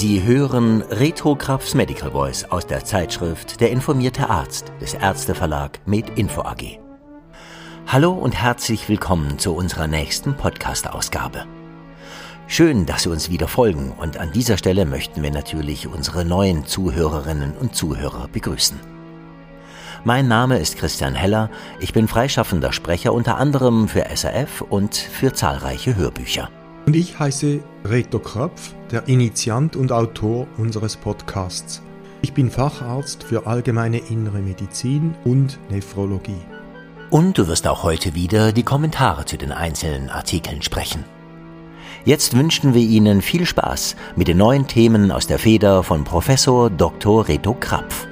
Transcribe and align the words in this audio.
Sie 0.00 0.22
hören 0.22 0.82
Retro 0.82 1.34
Krafts 1.34 1.74
Medical 1.74 2.12
Voice 2.12 2.44
aus 2.44 2.64
der 2.64 2.84
Zeitschrift 2.84 3.60
Der 3.60 3.72
informierte 3.72 4.30
Arzt 4.30 4.70
des 4.80 4.94
Ärzteverlag 4.94 5.80
Med 5.86 6.16
Info 6.16 6.42
AG. 6.42 6.78
Hallo 7.88 8.12
und 8.12 8.40
herzlich 8.40 8.88
willkommen 8.88 9.40
zu 9.40 9.56
unserer 9.56 9.88
nächsten 9.88 10.36
Podcast-Ausgabe. 10.36 11.46
Schön, 12.46 12.86
dass 12.86 13.02
Sie 13.02 13.10
uns 13.10 13.28
wieder 13.28 13.48
folgen 13.48 13.90
und 13.90 14.18
an 14.18 14.30
dieser 14.30 14.56
Stelle 14.56 14.86
möchten 14.86 15.24
wir 15.24 15.32
natürlich 15.32 15.88
unsere 15.88 16.24
neuen 16.24 16.64
Zuhörerinnen 16.64 17.56
und 17.56 17.74
Zuhörer 17.74 18.28
begrüßen. 18.28 18.78
Mein 20.04 20.28
Name 20.28 20.60
ist 20.60 20.76
Christian 20.76 21.16
Heller, 21.16 21.50
ich 21.80 21.92
bin 21.92 22.06
freischaffender 22.06 22.72
Sprecher 22.72 23.12
unter 23.12 23.36
anderem 23.36 23.88
für 23.88 24.04
SRF 24.14 24.60
und 24.60 24.94
für 24.94 25.32
zahlreiche 25.32 25.96
Hörbücher. 25.96 26.50
Und 26.88 26.96
ich 26.96 27.18
heiße 27.18 27.60
Reto 27.84 28.18
Krapf, 28.18 28.72
der 28.90 29.08
Initiant 29.08 29.76
und 29.76 29.92
Autor 29.92 30.46
unseres 30.56 30.96
Podcasts. 30.96 31.82
Ich 32.22 32.32
bin 32.32 32.50
Facharzt 32.50 33.22
für 33.22 33.46
allgemeine 33.46 33.98
innere 33.98 34.38
Medizin 34.38 35.14
und 35.26 35.58
Nephrologie. 35.70 36.40
Und 37.10 37.36
du 37.36 37.46
wirst 37.46 37.68
auch 37.68 37.82
heute 37.82 38.14
wieder 38.14 38.52
die 38.52 38.62
Kommentare 38.62 39.26
zu 39.26 39.36
den 39.36 39.52
einzelnen 39.52 40.08
Artikeln 40.08 40.62
sprechen. 40.62 41.04
Jetzt 42.06 42.34
wünschen 42.34 42.72
wir 42.72 42.80
Ihnen 42.80 43.20
viel 43.20 43.44
Spaß 43.44 43.94
mit 44.16 44.28
den 44.28 44.38
neuen 44.38 44.66
Themen 44.66 45.12
aus 45.12 45.26
der 45.26 45.38
Feder 45.38 45.82
von 45.82 46.04
Professor 46.04 46.70
Dr. 46.70 47.28
Reto 47.28 47.52
Krapf. 47.52 48.06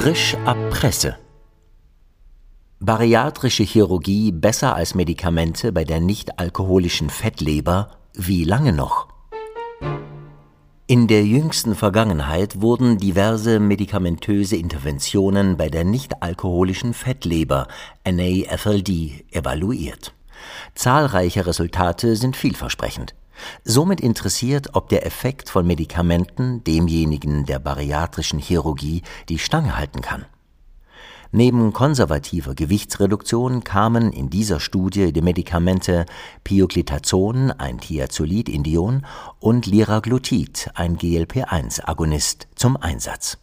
Frisch 0.00 0.36
ab 0.44 0.56
Presse. 0.70 1.16
Bariatrische 2.78 3.64
Chirurgie 3.64 4.30
besser 4.30 4.76
als 4.76 4.94
Medikamente 4.94 5.72
bei 5.72 5.82
der 5.82 5.98
nicht-alkoholischen 5.98 7.10
Fettleber? 7.10 7.96
Wie 8.14 8.44
lange 8.44 8.72
noch? 8.72 9.08
In 10.86 11.08
der 11.08 11.24
jüngsten 11.24 11.74
Vergangenheit 11.74 12.60
wurden 12.60 12.98
diverse 12.98 13.58
medikamentöse 13.58 14.54
Interventionen 14.54 15.56
bei 15.56 15.68
der 15.68 15.82
nicht-alkoholischen 15.82 16.94
Fettleber 16.94 17.66
NAFLD 18.06 19.24
evaluiert. 19.32 20.14
Zahlreiche 20.76 21.44
Resultate 21.44 22.14
sind 22.14 22.36
vielversprechend. 22.36 23.16
Somit 23.64 24.00
interessiert, 24.00 24.74
ob 24.74 24.88
der 24.88 25.06
Effekt 25.06 25.50
von 25.50 25.66
Medikamenten 25.66 26.64
demjenigen 26.64 27.44
der 27.46 27.58
bariatrischen 27.58 28.38
Chirurgie 28.38 29.02
die 29.28 29.38
Stange 29.38 29.76
halten 29.76 30.00
kann. 30.00 30.26
Neben 31.30 31.74
konservativer 31.74 32.54
Gewichtsreduktion 32.54 33.62
kamen 33.62 34.12
in 34.12 34.30
dieser 34.30 34.60
Studie 34.60 35.12
die 35.12 35.20
Medikamente 35.20 36.06
Pioglitazon, 36.42 37.50
ein 37.50 37.78
Thiazolid-Indion, 37.80 39.04
und 39.38 39.66
Liraglutid, 39.66 40.70
ein 40.74 40.96
GLP-1-Agonist, 40.96 42.48
zum 42.54 42.78
Einsatz 42.78 43.36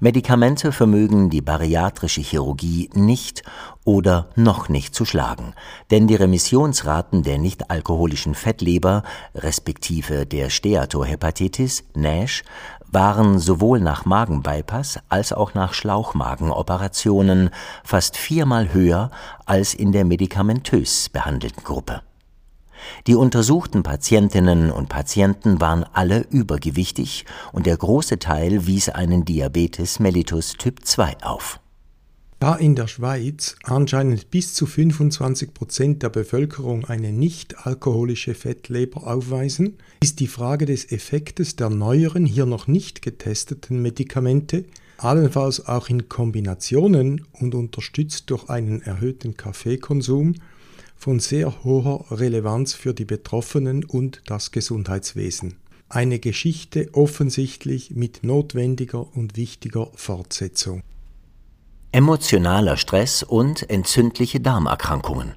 Medikamente 0.00 0.72
vermögen 0.72 1.30
die 1.30 1.40
bariatrische 1.40 2.20
Chirurgie 2.20 2.90
nicht 2.94 3.42
oder 3.84 4.28
noch 4.36 4.68
nicht 4.68 4.94
zu 4.94 5.04
schlagen, 5.04 5.54
denn 5.90 6.06
die 6.06 6.14
Remissionsraten 6.14 7.22
der 7.22 7.38
nichtalkoholischen 7.38 8.34
Fettleber 8.34 9.02
respektive 9.34 10.26
der 10.26 10.50
Steatohepatitis 10.50 11.84
(NASH) 11.94 12.44
waren 12.92 13.38
sowohl 13.38 13.80
nach 13.80 14.04
Magenbypass 14.04 14.98
als 15.08 15.32
auch 15.32 15.54
nach 15.54 15.72
Schlauchmagenoperationen 15.72 17.50
fast 17.84 18.16
viermal 18.16 18.72
höher 18.74 19.10
als 19.46 19.74
in 19.74 19.92
der 19.92 20.04
medikamentös 20.04 21.08
behandelten 21.08 21.64
Gruppe 21.64 22.02
die 23.06 23.14
untersuchten 23.14 23.82
Patientinnen 23.82 24.70
und 24.70 24.88
Patienten 24.88 25.60
waren 25.60 25.84
alle 25.92 26.26
übergewichtig 26.30 27.24
und 27.52 27.66
der 27.66 27.76
große 27.76 28.18
Teil 28.18 28.66
wies 28.66 28.88
einen 28.88 29.24
Diabetes 29.24 30.00
mellitus 30.00 30.54
Typ 30.54 30.84
2 30.84 31.16
auf. 31.22 31.60
Da 32.42 32.56
in 32.56 32.74
der 32.74 32.88
Schweiz 32.88 33.54
anscheinend 33.62 34.32
bis 34.32 34.52
zu 34.52 34.66
25 34.66 35.54
Prozent 35.54 36.02
der 36.02 36.08
Bevölkerung 36.08 36.84
eine 36.84 37.12
nicht-alkoholische 37.12 38.34
Fettleber 38.34 39.06
aufweisen, 39.06 39.78
ist 40.02 40.18
die 40.18 40.26
Frage 40.26 40.66
des 40.66 40.90
Effektes 40.90 41.54
der 41.54 41.70
neueren, 41.70 42.26
hier 42.26 42.46
noch 42.46 42.66
nicht 42.66 43.00
getesteten 43.00 43.80
Medikamente, 43.80 44.64
allenfalls 44.98 45.66
auch 45.66 45.88
in 45.88 46.08
Kombinationen 46.08 47.24
und 47.32 47.54
unterstützt 47.54 48.28
durch 48.30 48.48
einen 48.48 48.82
erhöhten 48.82 49.36
Kaffeekonsum, 49.36 50.34
von 51.02 51.18
sehr 51.18 51.64
hoher 51.64 52.04
Relevanz 52.12 52.74
für 52.74 52.94
die 52.94 53.04
Betroffenen 53.04 53.84
und 53.84 54.22
das 54.26 54.52
Gesundheitswesen. 54.52 55.56
Eine 55.88 56.20
Geschichte 56.20 56.90
offensichtlich 56.92 57.90
mit 57.90 58.22
notwendiger 58.22 59.08
und 59.16 59.36
wichtiger 59.36 59.90
Fortsetzung. 59.96 60.84
Emotionaler 61.90 62.76
Stress 62.76 63.24
und 63.24 63.68
entzündliche 63.68 64.38
Darmerkrankungen. 64.38 65.34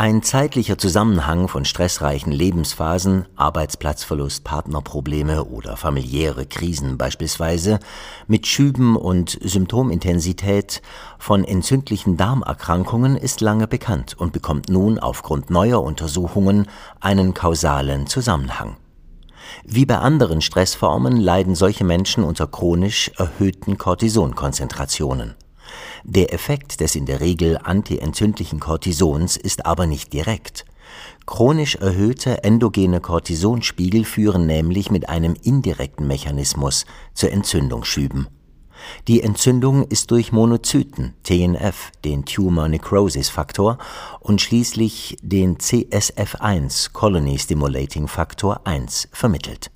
Ein 0.00 0.22
zeitlicher 0.22 0.78
Zusammenhang 0.78 1.46
von 1.46 1.66
stressreichen 1.66 2.32
Lebensphasen, 2.32 3.26
Arbeitsplatzverlust, 3.36 4.44
Partnerprobleme 4.44 5.44
oder 5.44 5.76
familiäre 5.76 6.46
Krisen 6.46 6.96
beispielsweise, 6.96 7.80
mit 8.26 8.46
Schüben 8.46 8.96
und 8.96 9.38
Symptomintensität 9.42 10.80
von 11.18 11.44
entzündlichen 11.44 12.16
Darmerkrankungen 12.16 13.14
ist 13.14 13.42
lange 13.42 13.68
bekannt 13.68 14.16
und 14.18 14.32
bekommt 14.32 14.70
nun 14.70 14.98
aufgrund 14.98 15.50
neuer 15.50 15.82
Untersuchungen 15.82 16.66
einen 17.00 17.34
kausalen 17.34 18.06
Zusammenhang. 18.06 18.78
Wie 19.64 19.84
bei 19.84 19.98
anderen 19.98 20.40
Stressformen 20.40 21.18
leiden 21.18 21.54
solche 21.54 21.84
Menschen 21.84 22.24
unter 22.24 22.46
chronisch 22.46 23.10
erhöhten 23.18 23.76
Cortisonkonzentrationen 23.76 25.34
der 26.04 26.32
Effekt 26.32 26.80
des 26.80 26.94
in 26.94 27.06
der 27.06 27.20
Regel 27.20 27.58
antientzündlichen 27.62 28.60
Cortisons 28.60 29.36
ist 29.36 29.66
aber 29.66 29.86
nicht 29.86 30.12
direkt. 30.12 30.64
Chronisch 31.26 31.76
erhöhte 31.76 32.42
endogene 32.42 33.00
Cortisonspiegel 33.00 34.04
führen 34.04 34.46
nämlich 34.46 34.90
mit 34.90 35.08
einem 35.08 35.34
indirekten 35.42 36.06
Mechanismus 36.06 36.86
zu 37.14 37.30
Entzündungsschüben. 37.30 38.28
Die 39.08 39.22
Entzündung 39.22 39.86
ist 39.86 40.10
durch 40.10 40.32
Monozyten, 40.32 41.14
TNF, 41.22 41.92
den 42.04 42.24
Tumor 42.24 42.68
Necrosis 42.68 43.28
Faktor 43.28 43.76
und 44.20 44.40
schließlich 44.40 45.18
den 45.22 45.58
CSF1, 45.58 46.92
Colony 46.92 47.38
Stimulating 47.38 48.08
Factor 48.08 48.62
1, 48.66 49.08
vermittelt. 49.12 49.70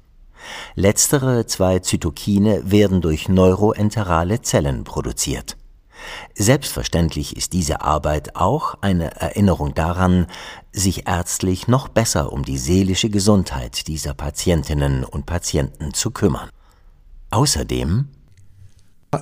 Letztere 0.75 1.47
zwei 1.47 1.81
Zytokine 1.81 2.71
werden 2.71 3.03
durch 3.03 3.29
neuroenterale 3.29 4.41
Zellen 4.41 4.85
produziert 4.85 5.57
Selbstverständlich 6.35 7.37
ist 7.37 7.53
diese 7.53 7.83
Arbeit 7.83 8.37
auch 8.37 8.77
eine 8.81 9.21
Erinnerung 9.21 9.75
daran, 9.75 10.27
sich 10.73 11.07
ärztlich 11.07 11.69
noch 11.69 11.89
besser 11.89 12.33
um 12.33 12.45
die 12.45 12.59
seelische 12.59 13.11
Gesundheit 13.11 13.87
dieser 13.87 14.15
Patientinnen 14.15 15.05
und 15.05 15.27
Patienten 15.27 15.95
zu 15.95 16.11
kümmern. 16.11 16.49
Außerdem 17.31 18.09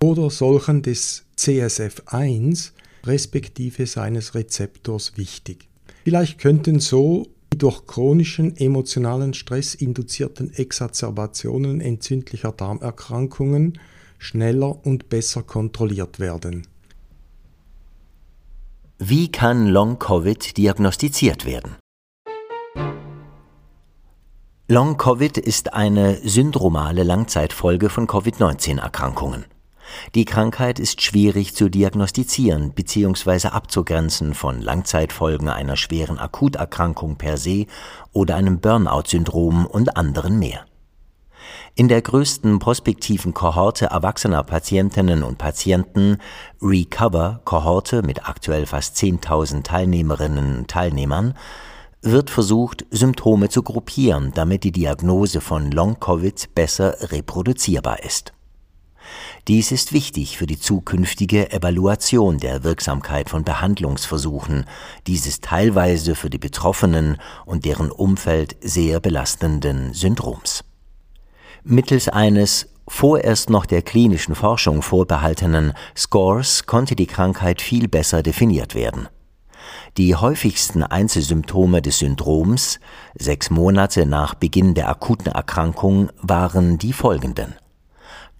oder 0.01 0.29
solchen 0.29 0.81
des 0.81 1.25
CSF1 1.37 2.71
respektive 3.05 3.85
seines 3.85 4.35
Rezeptors 4.35 5.17
wichtig. 5.17 5.67
Vielleicht 6.03 6.39
könnten 6.39 6.79
so 6.79 7.27
die 7.53 7.57
durch 7.57 7.85
chronischen 7.85 8.55
emotionalen 8.57 9.33
Stress 9.33 9.75
induzierten 9.75 10.53
Exacerbationen 10.53 11.81
entzündlicher 11.81 12.51
Darmerkrankungen 12.51 13.79
schneller 14.17 14.85
und 14.85 15.09
besser 15.09 15.43
kontrolliert 15.43 16.19
werden. 16.19 16.67
Wie 18.97 19.31
kann 19.31 19.67
Long-Covid 19.67 20.57
diagnostiziert 20.57 21.45
werden? 21.45 21.75
Long-Covid 24.67 25.37
ist 25.37 25.73
eine 25.73 26.15
syndromale 26.23 27.03
Langzeitfolge 27.03 27.89
von 27.89 28.07
Covid-19-Erkrankungen. 28.07 29.45
Die 30.15 30.25
Krankheit 30.25 30.79
ist 30.79 31.01
schwierig 31.01 31.55
zu 31.55 31.69
diagnostizieren 31.69 32.73
bzw. 32.73 33.49
abzugrenzen 33.49 34.33
von 34.33 34.61
Langzeitfolgen 34.61 35.49
einer 35.49 35.77
schweren 35.77 36.19
Akuterkrankung 36.19 37.17
per 37.17 37.37
se 37.37 37.65
oder 38.11 38.35
einem 38.35 38.59
Burnout-Syndrom 38.59 39.65
und 39.65 39.97
anderen 39.97 40.39
mehr. 40.39 40.65
In 41.75 41.87
der 41.87 42.01
größten 42.01 42.59
prospektiven 42.59 43.33
Kohorte 43.33 43.85
erwachsener 43.85 44.43
Patientinnen 44.43 45.23
und 45.23 45.37
Patienten, 45.37 46.17
Recover-Kohorte 46.61 48.03
mit 48.03 48.27
aktuell 48.27 48.65
fast 48.65 48.97
10.000 48.97 49.63
Teilnehmerinnen 49.63 50.57
und 50.59 50.67
Teilnehmern, 50.67 51.33
wird 52.01 52.29
versucht, 52.29 52.85
Symptome 52.89 53.49
zu 53.49 53.63
gruppieren, 53.63 54.31
damit 54.33 54.63
die 54.63 54.71
Diagnose 54.71 55.39
von 55.39 55.71
Long-Covid 55.71 56.53
besser 56.55 56.95
reproduzierbar 57.11 58.03
ist. 58.03 58.33
Dies 59.47 59.71
ist 59.71 59.93
wichtig 59.93 60.37
für 60.37 60.45
die 60.45 60.59
zukünftige 60.59 61.51
Evaluation 61.51 62.37
der 62.37 62.63
Wirksamkeit 62.63 63.29
von 63.29 63.43
Behandlungsversuchen 63.43 64.65
dieses 65.07 65.41
teilweise 65.41 66.15
für 66.15 66.29
die 66.29 66.37
Betroffenen 66.37 67.17
und 67.45 67.65
deren 67.65 67.91
Umfeld 67.91 68.55
sehr 68.61 68.99
belastenden 68.99 69.93
Syndroms. 69.93 70.63
Mittels 71.63 72.07
eines 72.07 72.69
vorerst 72.87 73.49
noch 73.49 73.65
der 73.65 73.81
klinischen 73.81 74.35
Forschung 74.35 74.81
vorbehaltenen 74.81 75.73
Scores 75.95 76.65
konnte 76.65 76.95
die 76.95 77.07
Krankheit 77.07 77.61
viel 77.61 77.87
besser 77.87 78.23
definiert 78.23 78.75
werden. 78.75 79.07
Die 79.97 80.15
häufigsten 80.15 80.83
Einzelsymptome 80.83 81.81
des 81.81 81.99
Syndroms 81.99 82.79
sechs 83.15 83.49
Monate 83.49 84.05
nach 84.05 84.33
Beginn 84.33 84.73
der 84.73 84.89
akuten 84.89 85.31
Erkrankung 85.31 86.09
waren 86.21 86.77
die 86.77 86.93
folgenden. 86.93 87.55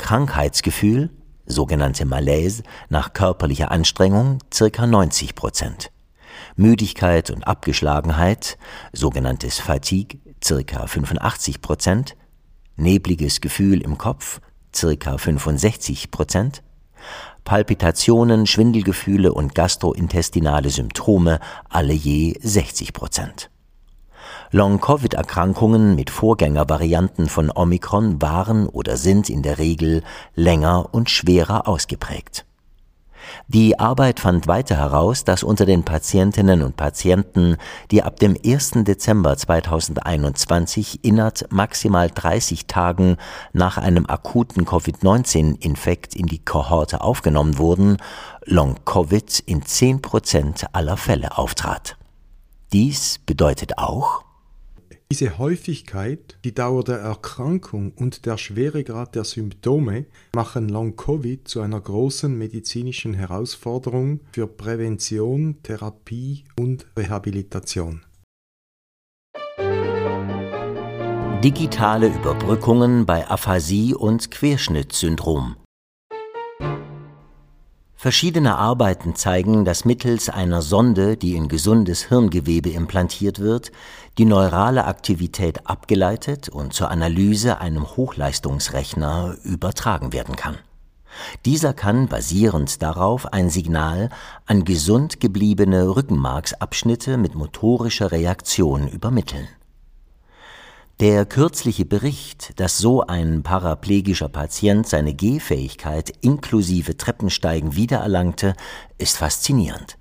Krankheitsgefühl, 0.01 1.12
sogenannte 1.45 2.06
Malaise, 2.06 2.63
nach 2.89 3.13
körperlicher 3.13 3.69
Anstrengung 3.69 4.39
circa 4.51 4.88
90 4.88 5.36
Prozent. 5.36 5.92
Müdigkeit 6.56 7.30
und 7.30 7.45
Abgeschlagenheit, 7.45 8.57
sogenanntes 8.94 9.59
Fatigue, 9.59 10.19
circa 10.44 10.88
85 10.88 11.62
Prozent. 11.62 12.18
Nebliges 12.77 13.42
Gefühl 13.42 13.81
im 13.81 14.00
Kopf, 14.00 14.42
circa 14.74 15.19
65 15.19 16.09
Prozent. 16.09 16.63
Palpitationen, 17.44 18.48
Schwindelgefühle 18.48 19.31
und 19.31 19.53
gastrointestinale 19.53 20.71
Symptome 20.71 21.39
alle 21.69 21.94
je 21.94 22.33
60 22.42 22.94
Prozent. 22.94 23.50
Long-Covid-Erkrankungen 24.53 25.95
mit 25.95 26.09
Vorgängervarianten 26.09 27.30
von 27.30 27.50
Omikron 27.56 28.21
waren 28.21 28.68
oder 28.68 28.98
sind 28.98 29.30
in 29.30 29.44
der 29.44 29.59
Regel 29.59 30.03
länger 30.36 30.89
und 30.92 31.09
schwerer 31.09 31.69
ausgeprägt. 31.69 32.45
Die 33.48 33.80
Arbeit 33.80 34.19
fand 34.19 34.48
weiter 34.48 34.75
heraus, 34.75 35.24
dass 35.24 35.44
unter 35.44 35.65
den 35.65 35.86
Patientinnen 35.86 36.63
und 36.63 36.75
Patienten, 36.75 37.56
die 37.92 38.03
ab 38.03 38.19
dem 38.19 38.36
1. 38.45 38.71
Dezember 38.83 39.38
2021 39.38 41.06
innerhalb 41.06 41.50
maximal 41.50 42.09
30 42.13 42.68
Tagen 42.68 43.15
nach 43.53 43.77
einem 43.77 44.06
akuten 44.06 44.65
Covid-19-Infekt 44.65 46.13
in 46.13 46.25
die 46.25 46.44
Kohorte 46.44 47.00
aufgenommen 47.00 47.57
wurden, 47.57 47.98
Long-Covid 48.44 49.44
in 49.45 49.63
10 49.63 50.01
Prozent 50.01 50.65
aller 50.74 50.98
Fälle 50.98 51.38
auftrat. 51.38 51.95
Dies 52.74 53.19
bedeutet 53.25 53.77
auch, 53.77 54.25
diese 55.12 55.38
Häufigkeit, 55.38 56.38
die 56.46 56.54
Dauer 56.54 56.86
der 56.86 57.00
Erkrankung 57.00 57.92
und 57.98 58.25
der 58.25 58.38
Schweregrad 58.38 59.13
der 59.13 59.25
Symptome 59.25 60.06
machen 60.34 60.69
Long-Covid 60.69 61.46
zu 61.46 61.60
einer 61.60 61.81
großen 61.81 62.34
medizinischen 62.38 63.13
Herausforderung 63.13 64.22
für 64.31 64.48
Prävention, 64.48 65.58
Therapie 65.63 66.46
und 66.58 66.86
Rehabilitation. 66.98 68.04
Digitale 71.44 72.08
Überbrückungen 72.08 73.06
bei 73.06 73.28
Aphasie 73.28 73.94
und 73.94 74.31
Querschnittsyndrom 74.31 75.58
Verschiedene 78.01 78.57
Arbeiten 78.57 79.13
zeigen, 79.13 79.63
dass 79.63 79.86
mittels 79.86 80.27
einer 80.27 80.63
Sonde, 80.63 81.18
die 81.18 81.36
in 81.36 81.48
gesundes 81.48 82.06
Hirngewebe 82.06 82.71
implantiert 82.71 83.38
wird, 83.38 83.71
die 84.18 84.25
neurale 84.25 84.86
Aktivität 84.86 85.68
abgeleitet 85.68 86.50
und 86.50 86.74
zur 86.74 86.89
Analyse 86.89 87.59
einem 87.59 87.95
Hochleistungsrechner 87.95 89.36
übertragen 89.44 90.13
werden 90.13 90.36
kann. 90.36 90.57
Dieser 91.45 91.75
kann 91.75 92.07
basierend 92.07 92.81
darauf 92.81 93.31
ein 93.33 93.51
Signal 93.51 94.09
an 94.48 94.65
gesund 94.65 95.19
gebliebene 95.19 95.95
Rückenmarksabschnitte 95.95 97.18
mit 97.18 97.36
motorischer 97.36 98.12
Reaktion 98.12 98.88
übermitteln 98.88 99.48
der 101.01 101.25
kürzliche 101.25 101.83
Bericht, 101.83 102.59
dass 102.59 102.77
so 102.77 103.01
ein 103.01 103.42
paraplegischer 103.42 104.30
Patient 104.30 104.88
seine 104.88 105.15
Gehfähigkeit 105.15 106.13
inklusive 106.21 106.95
Treppensteigen 106.95 107.75
wiedererlangte, 107.75 108.53
ist 109.00 109.18
faszinierend. 109.18 109.98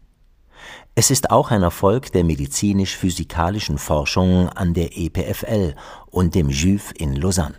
Es 0.95 1.11
ist 1.11 1.31
auch 1.31 1.53
ein 1.53 1.63
Erfolg 1.63 2.13
der 2.13 2.23
medizinisch-physikalischen 2.25 3.79
Forschung 3.79 4.51
an 4.51 4.75
der 4.75 4.99
EPFL 4.99 5.75
und 6.11 6.35
dem 6.35 6.51
JUV 6.51 6.93
in 6.95 7.17
Lausanne. 7.17 7.55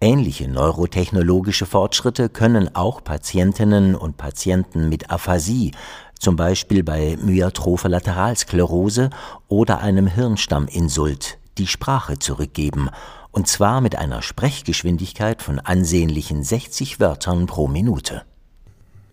Ähnliche 0.00 0.46
neurotechnologische 0.46 1.66
Fortschritte 1.66 2.28
können 2.28 2.72
auch 2.76 3.02
Patientinnen 3.02 3.96
und 3.96 4.16
Patienten 4.16 4.88
mit 4.88 5.10
Aphasie, 5.10 5.72
zum 6.20 6.36
Beispiel 6.36 6.84
bei 6.84 7.18
myotropher 7.20 7.88
Lateralsklerose 7.88 9.10
oder 9.48 9.80
einem 9.80 10.06
Hirnstamminsult, 10.06 11.37
die 11.58 11.66
Sprache 11.66 12.18
zurückgeben, 12.18 12.88
und 13.30 13.46
zwar 13.48 13.80
mit 13.80 13.96
einer 13.96 14.22
Sprechgeschwindigkeit 14.22 15.42
von 15.42 15.58
ansehnlichen 15.58 16.42
60 16.42 17.00
Wörtern 17.00 17.46
pro 17.46 17.68
Minute. 17.68 18.22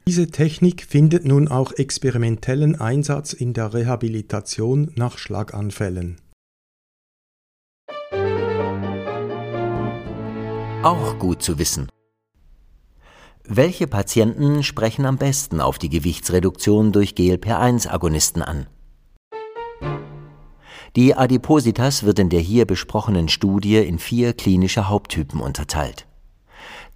Diese 0.08 0.28
Technik 0.28 0.86
findet 0.86 1.26
nun 1.26 1.48
auch 1.48 1.72
experimentellen 1.72 2.80
Einsatz 2.80 3.34
in 3.34 3.54
der 3.54 3.74
Rehabilitation 3.74 4.92
nach 4.96 5.18
Schlaganfällen. 5.18 6.22
Auch 10.84 11.18
gut 11.18 11.42
zu 11.42 11.58
wissen. 11.58 11.90
Welche 13.44 13.88
Patienten 13.88 14.62
sprechen 14.62 15.06
am 15.08 15.18
besten 15.18 15.60
auf 15.60 15.80
die 15.80 15.90
Gewichtsreduktion 15.90 16.92
durch 16.92 17.16
GLP-1-Agonisten 17.16 18.44
an? 18.44 18.68
Die 20.96 21.14
Adipositas 21.14 22.04
wird 22.04 22.20
in 22.20 22.30
der 22.30 22.40
hier 22.40 22.66
besprochenen 22.66 23.28
Studie 23.28 23.78
in 23.78 24.00
vier 24.00 24.32
klinische 24.32 24.88
Haupttypen 24.88 25.42
unterteilt. 25.42 26.08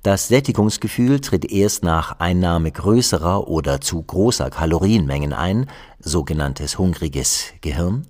Das 0.03 0.29
Sättigungsgefühl 0.29 1.19
tritt 1.19 1.51
erst 1.51 1.83
nach 1.83 2.19
Einnahme 2.19 2.71
größerer 2.71 3.49
oder 3.49 3.81
zu 3.81 4.01
großer 4.01 4.49
Kalorienmengen 4.49 5.33
ein, 5.33 5.69
sogenanntes 5.99 6.77
hungriges 6.77 7.47
Gehirn, 7.59 8.07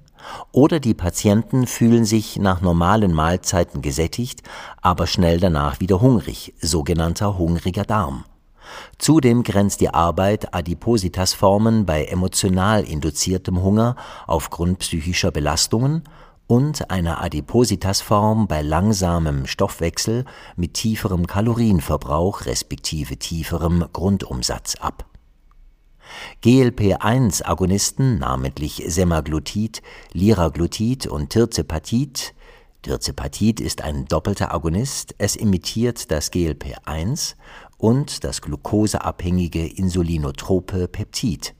oder 0.51 0.79
die 0.79 0.93
Patienten 0.93 1.65
fühlen 1.65 2.05
sich 2.05 2.37
nach 2.37 2.61
normalen 2.61 3.11
Mahlzeiten 3.11 3.81
gesättigt, 3.81 4.43
aber 4.81 5.07
schnell 5.07 5.39
danach 5.39 5.79
wieder 5.79 6.01
hungrig, 6.01 6.53
sogenannter 6.61 7.39
hungriger 7.39 7.83
Darm. 7.83 8.25
Zudem 8.97 9.43
grenzt 9.43 9.81
die 9.81 9.89
Arbeit 9.89 10.53
Adipositas-Formen 10.53 11.85
bei 11.85 12.05
emotional 12.05 12.83
induziertem 12.83 13.61
Hunger 13.61 13.95
aufgrund 14.27 14.79
psychischer 14.79 15.31
Belastungen 15.31 16.03
und 16.47 16.89
einer 16.89 17.21
Adipositas-Form 17.21 18.47
bei 18.47 18.61
langsamem 18.61 19.45
Stoffwechsel 19.45 20.25
mit 20.55 20.73
tieferem 20.73 21.27
Kalorienverbrauch 21.27 22.45
respektive 22.45 23.17
tieferem 23.17 23.85
Grundumsatz 23.93 24.75
ab. 24.75 25.05
GLP-1-Agonisten, 26.43 28.17
namentlich 28.17 28.83
Semaglutid, 28.87 29.83
Liraglutid 30.11 31.05
und 31.05 31.29
Tirzepatit 31.29 32.33
Tirzepatit 32.81 33.59
ist 33.59 33.81
ein 33.81 34.05
doppelter 34.05 34.53
Agonist, 34.53 35.13
es 35.17 35.35
imitiert 35.35 36.11
das 36.11 36.31
GLP-1 36.31 37.35
und 37.79 38.23
das 38.23 38.41
glukoseabhängige 38.43 39.65
insulinotrope 39.65 40.87
Peptid, 40.87 41.55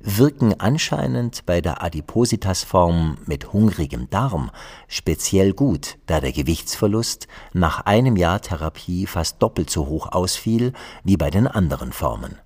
wirken 0.00 0.58
anscheinend 0.58 1.46
bei 1.46 1.60
der 1.60 1.82
Adipositasform 1.82 3.18
mit 3.24 3.52
hungrigem 3.52 4.10
Darm 4.10 4.50
speziell 4.88 5.54
gut, 5.54 5.96
da 6.06 6.20
der 6.20 6.32
Gewichtsverlust 6.32 7.28
nach 7.54 7.86
einem 7.86 8.16
Jahr 8.16 8.42
Therapie 8.42 9.06
fast 9.06 9.42
doppelt 9.42 9.70
so 9.70 9.86
hoch 9.86 10.08
ausfiel 10.10 10.72
wie 11.04 11.16
bei 11.16 11.30
den 11.30 11.46
anderen 11.46 11.92
Formen. 11.92 12.36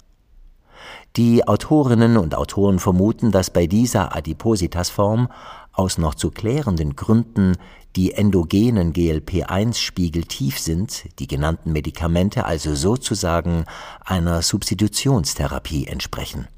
Die 1.17 1.47
Autorinnen 1.47 2.17
und 2.17 2.35
Autoren 2.35 2.79
vermuten, 2.79 3.31
dass 3.31 3.51
bei 3.51 3.67
dieser 3.67 4.17
Adipositasform 4.17 5.29
aus 5.75 5.99
noch 5.99 6.15
zu 6.15 6.31
klärenden 6.31 6.97
Gründen 6.97 7.57
die 7.97 8.13
endogenen 8.13 8.93
GLP-1-Spiegel 8.93 10.25
tief 10.25 10.59
sind, 10.59 11.05
die 11.21 11.29
genannten 11.29 11.73
Medikamente 11.73 12.45
also 12.45 12.75
sozusagen 12.75 13.67
einer 14.05 14.43
Substitutionstherapie 14.43 15.87
entsprechen. 15.87 16.49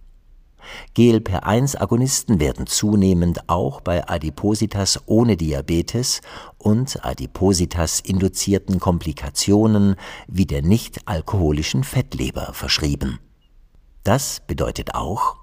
GLP-1-Agonisten 0.96 2.40
werden 2.40 2.66
zunehmend 2.66 3.49
auch 3.49 3.80
bei 3.80 4.08
Adipositas 4.08 5.00
ohne 5.06 5.37
Diabetes 5.37 6.23
und 6.58 7.04
Adipositas-induzierten 7.04 8.80
Komplikationen 8.80 9.96
wie 10.26 10.46
der 10.46 10.62
nicht-alkoholischen 10.62 11.85
Fettleber 11.85 12.52
verschrieben. 12.52 13.20
Das 14.02 14.40
bedeutet 14.46 14.94
auch, 14.94 15.37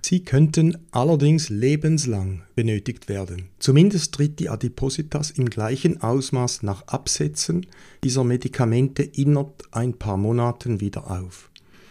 Sie 0.00 0.24
könnten 0.24 0.78
allerdings 0.90 1.48
lebenslang 1.48 2.42
benötigt 2.54 3.08
werden. 3.08 3.48
Zumindest 3.58 4.14
tritt 4.14 4.38
die 4.38 4.48
Adipositas 4.48 5.30
im 5.30 5.50
gleichen 5.50 6.00
Ausmaß 6.02 6.62
nach 6.62 6.86
Absetzen 6.86 7.66
dieser 8.04 8.24
Medikamente 8.24 9.02
innerhalb 9.02 9.64
ein 9.72 9.94
paar 9.94 10.16
Monaten 10.16 10.80
wieder 10.80 11.10
auf. 11.10 11.50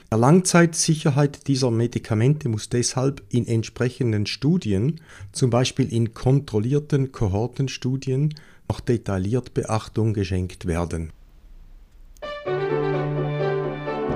Der 0.09 0.17
Langzeitsicherheit 0.17 1.47
dieser 1.47 1.69
Medikamente 1.69 2.47
muss 2.47 2.69
deshalb 2.69 3.21
in 3.29 3.45
entsprechenden 3.45 4.25
Studien, 4.25 5.01
zum 5.33 5.49
Beispiel 5.49 5.91
in 5.91 6.13
kontrollierten 6.13 7.11
Kohortenstudien, 7.11 8.33
noch 8.69 8.79
detailliert 8.79 9.53
Beachtung 9.53 10.13
geschenkt 10.13 10.65
werden. 10.65 11.11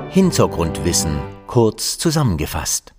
Hintergrundwissen 0.10 1.20
kurz 1.48 1.98
zusammengefasst. 1.98 2.94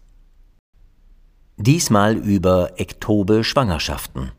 Diesmal 1.64 2.16
über 2.16 2.81
ektobe 2.81 3.45
Schwangerschaften. 3.45 4.33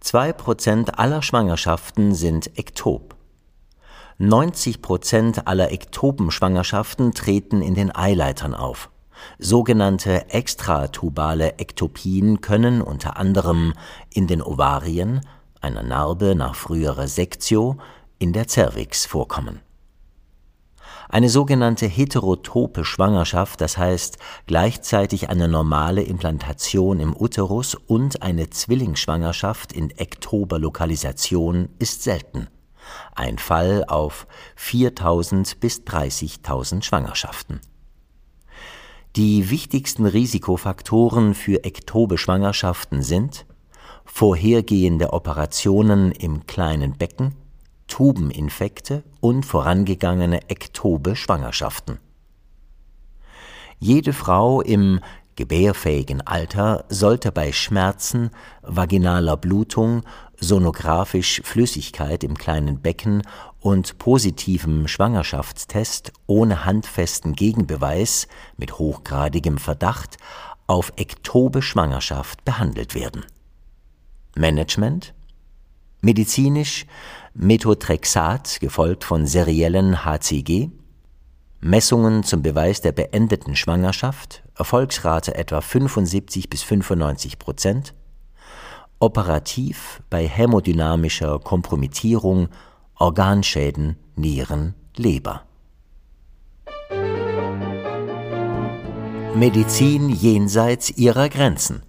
Zwei 0.00 0.32
Prozent 0.32 0.98
aller 0.98 1.20
Schwangerschaften 1.20 2.14
sind 2.14 2.58
ektob. 2.58 3.16
90 4.16 4.80
Prozent 4.80 5.46
aller 5.46 5.72
ektopen 5.72 6.30
Schwangerschaften 6.30 7.12
treten 7.12 7.60
in 7.60 7.74
den 7.74 7.94
Eileitern 7.94 8.54
auf. 8.54 8.88
Sogenannte 9.38 10.30
extratubale 10.30 11.58
Ektopien 11.58 12.40
können 12.40 12.80
unter 12.80 13.18
anderem 13.18 13.74
in 14.14 14.26
den 14.26 14.40
Ovarien, 14.40 15.20
einer 15.60 15.82
Narbe 15.82 16.34
nach 16.34 16.54
früherer 16.54 17.08
Sektio, 17.08 17.76
in 18.18 18.32
der 18.32 18.48
Cervix 18.48 19.04
vorkommen. 19.04 19.60
Eine 21.10 21.28
sogenannte 21.28 21.86
heterotope 21.86 22.84
Schwangerschaft, 22.84 23.60
das 23.60 23.76
heißt 23.76 24.18
gleichzeitig 24.46 25.28
eine 25.28 25.48
normale 25.48 26.02
Implantation 26.02 27.00
im 27.00 27.16
Uterus 27.16 27.74
und 27.74 28.22
eine 28.22 28.48
Zwillingsschwangerschaft 28.48 29.72
in 29.72 29.90
ektober 29.90 30.58
Lokalisation, 30.58 31.68
ist 31.78 32.02
selten 32.02 32.48
ein 33.14 33.38
Fall 33.38 33.84
auf 33.86 34.26
4.000 34.58 35.58
bis 35.58 35.80
30.000 35.80 36.82
Schwangerschaften. 36.82 37.60
Die 39.16 39.50
wichtigsten 39.50 40.06
Risikofaktoren 40.06 41.34
für 41.34 41.64
ektobe 41.64 42.18
Schwangerschaften 42.18 43.02
sind 43.02 43.46
vorhergehende 44.04 45.12
Operationen 45.12 46.12
im 46.12 46.46
kleinen 46.46 46.96
Becken, 46.96 47.34
Tubeninfekte 47.90 49.02
und 49.20 49.44
vorangegangene 49.44 50.48
ektobe 50.48 51.16
Schwangerschaften. 51.16 51.98
Jede 53.78 54.14
Frau 54.14 54.62
im 54.62 55.00
gebärfähigen 55.36 56.20
Alter 56.26 56.84
sollte 56.88 57.32
bei 57.32 57.52
Schmerzen, 57.52 58.30
vaginaler 58.62 59.36
Blutung 59.36 60.02
sonografisch 60.38 61.42
Flüssigkeit 61.44 62.24
im 62.24 62.36
kleinen 62.36 62.80
Becken 62.80 63.22
und 63.58 63.98
positivem 63.98 64.88
Schwangerschaftstest 64.88 66.12
ohne 66.26 66.64
handfesten 66.64 67.34
Gegenbeweis 67.34 68.28
mit 68.56 68.78
hochgradigem 68.78 69.58
Verdacht 69.58 70.16
auf 70.66 70.92
ektobe 70.96 71.60
Schwangerschaft 71.62 72.44
behandelt 72.44 72.94
werden. 72.94 73.26
Management 74.36 75.14
Medizinisch 76.00 76.86
Methotrexat 77.34 78.60
gefolgt 78.60 79.04
von 79.04 79.26
seriellen 79.26 80.04
HCG 80.04 80.70
Messungen 81.60 82.22
zum 82.22 82.42
Beweis 82.42 82.80
der 82.80 82.92
beendeten 82.92 83.54
Schwangerschaft, 83.54 84.42
Erfolgsrate 84.56 85.34
etwa 85.34 85.60
75 85.60 86.48
bis 86.48 86.62
95 86.62 87.38
Prozent 87.38 87.94
operativ 89.00 90.02
bei 90.10 90.28
hämodynamischer 90.28 91.38
Kompromittierung 91.38 92.48
Organschäden 92.94 93.96
Nieren, 94.14 94.74
Leber. 94.94 95.42
Medizin 99.34 100.10
jenseits 100.10 100.90
ihrer 100.90 101.30
Grenzen. 101.30 101.82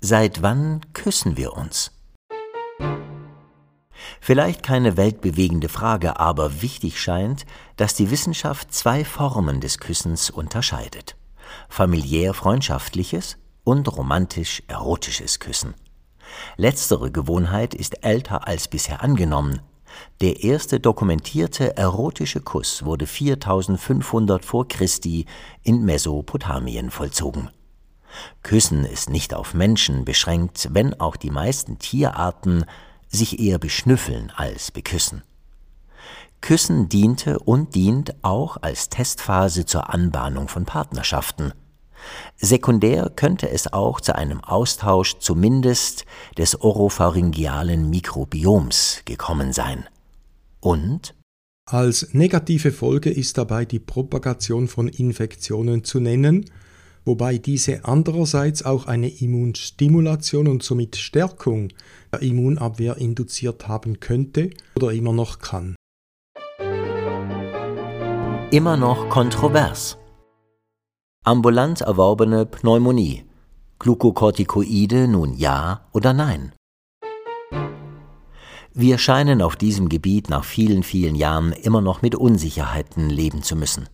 Seit 0.00 0.42
wann 0.42 0.80
küssen 0.92 1.36
wir 1.36 1.54
uns? 1.54 1.97
Vielleicht 4.20 4.62
keine 4.62 4.96
weltbewegende 4.96 5.68
Frage, 5.68 6.18
aber 6.18 6.62
wichtig 6.62 7.00
scheint, 7.00 7.46
dass 7.76 7.94
die 7.94 8.10
Wissenschaft 8.10 8.72
zwei 8.74 9.04
Formen 9.04 9.60
des 9.60 9.78
Küssens 9.78 10.30
unterscheidet. 10.30 11.16
Familiär 11.68 12.34
freundschaftliches 12.34 13.38
und 13.64 13.96
romantisch 13.96 14.62
erotisches 14.68 15.38
Küssen. 15.38 15.74
Letztere 16.56 17.10
Gewohnheit 17.10 17.74
ist 17.74 18.04
älter 18.04 18.46
als 18.46 18.68
bisher 18.68 19.02
angenommen. 19.02 19.60
Der 20.20 20.42
erste 20.44 20.80
dokumentierte 20.80 21.76
erotische 21.76 22.40
Kuss 22.40 22.84
wurde 22.84 23.06
4500 23.06 24.44
vor 24.44 24.68
Christi 24.68 25.26
in 25.62 25.84
Mesopotamien 25.84 26.90
vollzogen. 26.90 27.50
Küssen 28.42 28.84
ist 28.84 29.10
nicht 29.10 29.34
auf 29.34 29.54
Menschen 29.54 30.04
beschränkt, 30.04 30.68
wenn 30.72 30.98
auch 31.00 31.16
die 31.16 31.30
meisten 31.30 31.78
Tierarten 31.78 32.64
sich 33.08 33.40
eher 33.40 33.58
beschnüffeln 33.58 34.32
als 34.34 34.70
beküssen. 34.70 35.22
Küssen 36.40 36.88
diente 36.88 37.38
und 37.38 37.74
dient 37.74 38.14
auch 38.22 38.58
als 38.60 38.88
Testphase 38.88 39.66
zur 39.66 39.92
Anbahnung 39.92 40.48
von 40.48 40.64
Partnerschaften– 40.64 41.52
Sekundär 42.36 43.10
könnte 43.14 43.50
es 43.50 43.72
auch 43.72 44.00
zu 44.00 44.14
einem 44.14 44.42
Austausch 44.42 45.18
zumindest 45.18 46.04
des 46.36 46.60
oropharyngealen 46.60 47.90
Mikrobioms 47.90 49.02
gekommen 49.04 49.52
sein. 49.52 49.84
Und 50.60 51.14
als 51.64 52.14
negative 52.14 52.72
Folge 52.72 53.10
ist 53.10 53.36
dabei 53.36 53.64
die 53.64 53.80
Propagation 53.80 54.68
von 54.68 54.88
Infektionen 54.88 55.84
zu 55.84 56.00
nennen, 56.00 56.46
wobei 57.08 57.38
diese 57.38 57.84
andererseits 57.84 58.64
auch 58.64 58.86
eine 58.86 59.08
Immunstimulation 59.08 60.46
und 60.46 60.62
somit 60.62 60.94
Stärkung 60.94 61.70
der 62.12 62.22
Immunabwehr 62.22 62.98
induziert 62.98 63.66
haben 63.66 63.98
könnte 63.98 64.50
oder 64.76 64.92
immer 64.92 65.12
noch 65.12 65.40
kann. 65.40 65.74
Immer 68.50 68.76
noch 68.76 69.08
kontrovers 69.08 69.98
ambulant 71.24 71.82
erworbene 71.82 72.46
Pneumonie, 72.46 73.24
Glukokortikoide 73.78 75.08
nun 75.08 75.34
ja 75.36 75.86
oder 75.92 76.14
nein? 76.14 76.52
Wir 78.72 78.96
scheinen 78.96 79.42
auf 79.42 79.56
diesem 79.56 79.90
Gebiet 79.90 80.30
nach 80.30 80.44
vielen, 80.44 80.82
vielen 80.82 81.16
Jahren 81.16 81.52
immer 81.52 81.82
noch 81.82 82.00
mit 82.00 82.14
Unsicherheiten 82.14 83.10
leben 83.10 83.42
zu 83.42 83.56
müssen. 83.56 83.88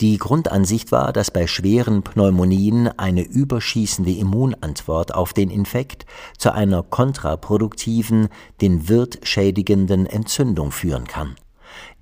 Die 0.00 0.16
Grundansicht 0.16 0.92
war, 0.92 1.12
dass 1.12 1.30
bei 1.30 1.46
schweren 1.46 2.02
Pneumonien 2.02 2.88
eine 2.98 3.22
überschießende 3.22 4.12
Immunantwort 4.12 5.14
auf 5.14 5.34
den 5.34 5.50
Infekt 5.50 6.06
zu 6.38 6.54
einer 6.54 6.82
kontraproduktiven, 6.82 8.28
den 8.62 8.88
Wirt 8.88 9.18
schädigenden 9.24 10.06
Entzündung 10.06 10.72
führen 10.72 11.06
kann. 11.06 11.36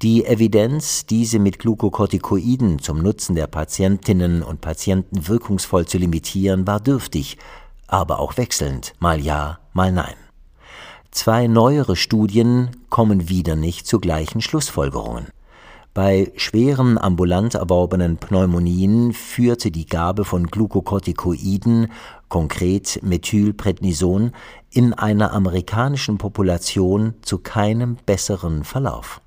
Die 0.01 0.25
Evidenz, 0.25 1.07
diese 1.07 1.41
mit 1.41 1.59
Glukokortikoiden 1.59 2.79
zum 2.79 3.03
Nutzen 3.03 3.35
der 3.35 3.49
Patientinnen 3.49 4.45
und 4.45 4.61
Patienten 4.61 5.27
wirkungsvoll 5.27 5.87
zu 5.87 5.99
limitieren, 5.99 6.69
war 6.69 6.79
dürftig, 6.79 7.37
aber 7.89 8.21
auch 8.21 8.37
wechselnd, 8.37 8.93
mal 9.01 9.21
ja, 9.21 9.59
mal 9.73 9.91
nein. 9.91 10.15
Zwei 11.11 11.49
neuere 11.49 11.97
Studien 11.97 12.77
kommen 12.91 13.29
wieder 13.29 13.57
nicht 13.57 13.89
zu 13.89 13.99
gleichen 13.99 14.41
Schlussfolgerungen. 14.41 15.27
Bei 16.01 16.31
schweren 16.37 16.97
ambulant 16.97 17.57
erworbenen 17.57 18.19
Pneumonien 18.19 19.13
führte 19.13 19.73
die 19.73 19.87
Gabe 19.87 20.25
von 20.25 20.47
Glukokortikoiden, 20.47 21.91
konkret 22.29 23.01
Methylprednison, 23.03 24.31
in 24.71 24.95
einer 24.95 25.33
amerikanischen 25.33 26.17
Population 26.17 27.15
zu 27.23 27.39
keinem 27.39 27.97
besseren 28.07 28.63
Verlauf. 28.63 29.21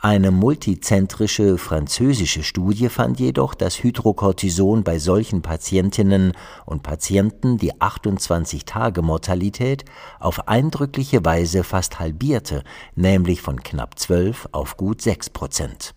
Eine 0.00 0.32
multizentrische 0.32 1.56
französische 1.56 2.42
Studie 2.42 2.88
fand 2.88 3.20
jedoch, 3.20 3.54
dass 3.54 3.84
Hydrocortison 3.84 4.82
bei 4.82 4.98
solchen 4.98 5.40
Patientinnen 5.40 6.32
und 6.66 6.82
Patienten 6.82 7.58
die 7.58 7.74
28-Tage-Mortalität 7.74 9.84
auf 10.18 10.48
eindrückliche 10.48 11.24
Weise 11.24 11.62
fast 11.62 12.00
halbierte, 12.00 12.64
nämlich 12.96 13.40
von 13.40 13.62
knapp 13.62 13.96
12 13.96 14.48
auf 14.50 14.76
gut 14.76 15.00
6 15.00 15.30
Prozent. 15.30 15.94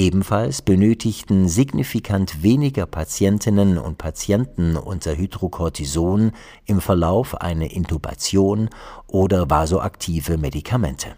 Ebenfalls 0.00 0.62
benötigten 0.62 1.46
signifikant 1.46 2.42
weniger 2.42 2.86
Patientinnen 2.86 3.76
und 3.76 3.98
Patienten 3.98 4.78
unter 4.78 5.14
Hydrocortison 5.14 6.32
im 6.64 6.80
Verlauf 6.80 7.38
eine 7.38 7.70
Intubation 7.70 8.70
oder 9.08 9.50
vasoaktive 9.50 10.38
Medikamente. 10.38 11.16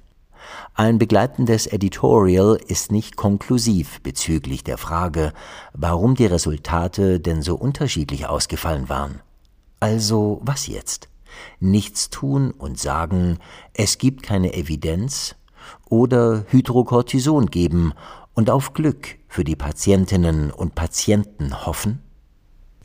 Ein 0.75 0.99
begleitendes 0.99 1.69
Editorial 1.69 2.59
ist 2.67 2.91
nicht 2.91 3.15
konklusiv 3.15 4.01
bezüglich 4.03 4.65
der 4.65 4.79
Frage, 4.79 5.33
warum 5.73 6.17
die 6.17 6.27
Resultate 6.27 7.21
denn 7.21 7.41
so 7.41 7.55
unterschiedlich 7.55 8.27
ausgefallen 8.27 8.89
waren. 8.89 9.21
Also 9.79 10.41
was 10.43 10.67
jetzt? 10.67 11.09
Nichts 11.61 12.11
tun 12.11 12.51
und 12.51 12.81
sagen, 12.81 13.39
es 13.75 13.99
gibt 13.99 14.25
keine 14.25 14.55
Evidenz 14.55 15.37
oder 15.89 16.47
Hydrocortison 16.49 17.47
geben 17.47 17.93
und 18.35 18.51
auf 18.51 18.75
Glück 18.75 19.17
für 19.29 19.45
die 19.45 19.57
Patientinnen 19.57 20.51
und 20.51 20.75
Patienten 20.75 21.67
hoffen? 21.67 22.01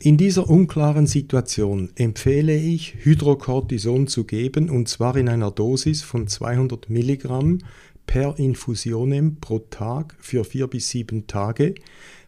In 0.00 0.16
dieser 0.16 0.48
unklaren 0.48 1.08
Situation 1.08 1.90
empfehle 1.96 2.56
ich, 2.56 2.94
Hydrocortison 3.04 4.06
zu 4.06 4.24
geben, 4.24 4.70
und 4.70 4.88
zwar 4.88 5.16
in 5.16 5.28
einer 5.28 5.50
Dosis 5.50 6.02
von 6.02 6.28
200 6.28 6.88
Milligramm 6.88 7.58
per 8.06 8.38
Infusionem 8.38 9.36
pro 9.40 9.58
Tag 9.58 10.16
für 10.20 10.44
vier 10.44 10.68
bis 10.68 10.88
sieben 10.88 11.26
Tage 11.26 11.74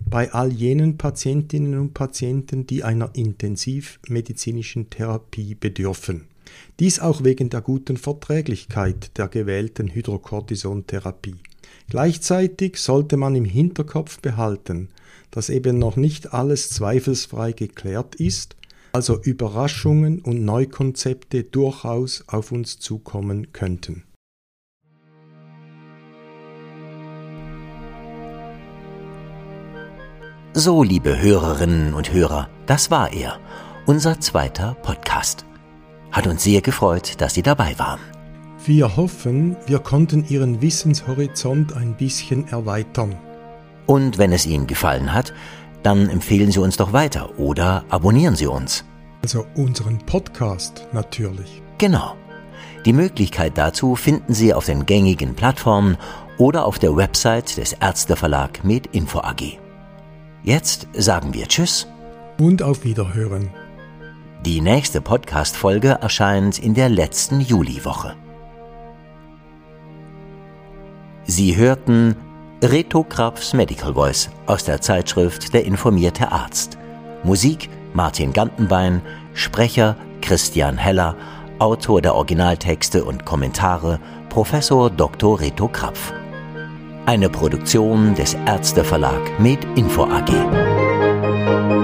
bei 0.08 0.32
all 0.32 0.52
jenen 0.52 0.98
Patientinnen 0.98 1.78
und 1.78 1.94
Patienten, 1.94 2.66
die 2.66 2.82
einer 2.82 3.10
intensivmedizinischen 3.14 4.90
Therapie 4.90 5.54
bedürfen. 5.54 6.26
Dies 6.80 6.98
auch 6.98 7.22
wegen 7.22 7.50
der 7.50 7.60
guten 7.60 7.96
Verträglichkeit 7.96 9.16
der 9.16 9.28
gewählten 9.28 9.88
Hydrocortisontherapie. 9.88 11.36
Gleichzeitig 11.88 12.78
sollte 12.78 13.16
man 13.16 13.34
im 13.34 13.44
Hinterkopf 13.44 14.20
behalten, 14.20 14.88
dass 15.30 15.48
eben 15.48 15.78
noch 15.78 15.96
nicht 15.96 16.32
alles 16.32 16.70
zweifelsfrei 16.70 17.52
geklärt 17.52 18.14
ist, 18.14 18.56
also 18.92 19.20
Überraschungen 19.20 20.20
und 20.20 20.44
Neukonzepte 20.44 21.44
durchaus 21.44 22.24
auf 22.26 22.52
uns 22.52 22.78
zukommen 22.78 23.52
könnten. 23.52 24.04
So, 30.52 30.82
liebe 30.82 31.20
Hörerinnen 31.20 31.94
und 31.94 32.12
Hörer, 32.12 32.50
das 32.66 32.90
war 32.90 33.12
er, 33.12 33.38
unser 33.86 34.20
zweiter 34.20 34.76
Podcast. 34.82 35.44
Hat 36.10 36.26
uns 36.26 36.42
sehr 36.42 36.60
gefreut, 36.60 37.20
dass 37.20 37.34
Sie 37.34 37.42
dabei 37.42 37.78
waren. 37.78 38.00
Wir 38.66 38.96
hoffen, 38.96 39.56
wir 39.66 39.78
konnten 39.78 40.26
Ihren 40.28 40.60
Wissenshorizont 40.60 41.74
ein 41.74 41.96
bisschen 41.96 42.46
erweitern. 42.48 43.16
Und 43.86 44.18
wenn 44.18 44.32
es 44.32 44.44
Ihnen 44.44 44.66
gefallen 44.66 45.14
hat, 45.14 45.32
dann 45.82 46.10
empfehlen 46.10 46.52
Sie 46.52 46.60
uns 46.60 46.76
doch 46.76 46.92
weiter 46.92 47.38
oder 47.38 47.84
abonnieren 47.88 48.36
Sie 48.36 48.46
uns. 48.46 48.84
Also 49.22 49.46
unseren 49.56 49.98
Podcast 49.98 50.86
natürlich. 50.92 51.62
Genau. 51.78 52.16
Die 52.84 52.92
Möglichkeit 52.92 53.56
dazu 53.56 53.96
finden 53.96 54.34
Sie 54.34 54.52
auf 54.52 54.66
den 54.66 54.84
gängigen 54.84 55.34
Plattformen 55.34 55.96
oder 56.36 56.66
auf 56.66 56.78
der 56.78 56.94
Website 56.94 57.56
des 57.56 57.72
Ärzteverlag 57.72 58.62
MedInfo 58.62 59.20
AG. 59.20 59.58
Jetzt 60.42 60.86
sagen 60.92 61.32
wir 61.32 61.48
Tschüss 61.48 61.86
und 62.38 62.62
auf 62.62 62.84
Wiederhören. 62.84 63.50
Die 64.44 64.60
nächste 64.60 65.00
Podcast-Folge 65.00 65.98
erscheint 66.00 66.58
in 66.58 66.74
der 66.74 66.90
letzten 66.90 67.40
Juliwoche. 67.40 68.16
Sie 71.40 71.56
hörten 71.56 72.16
Reto 72.62 73.02
Krapfs 73.02 73.54
Medical 73.54 73.94
Voice 73.94 74.28
aus 74.44 74.64
der 74.64 74.82
Zeitschrift 74.82 75.54
Der 75.54 75.64
informierte 75.64 76.30
Arzt. 76.30 76.76
Musik 77.24 77.70
Martin 77.94 78.34
Gantenbein, 78.34 79.00
Sprecher 79.32 79.96
Christian 80.20 80.76
Heller, 80.76 81.16
Autor 81.58 82.02
der 82.02 82.14
Originaltexte 82.14 83.02
und 83.02 83.24
Kommentare 83.24 84.00
Professor 84.28 84.90
Dr. 84.90 85.40
Reto 85.40 85.66
Krapf. 85.68 86.12
Eine 87.06 87.30
Produktion 87.30 88.14
des 88.14 88.34
Ärzteverlag 88.44 89.40
Med 89.40 89.64
Info 89.76 90.04
AG. 90.04 91.79